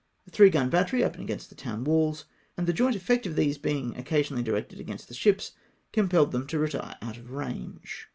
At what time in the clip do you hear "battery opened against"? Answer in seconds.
0.71-1.49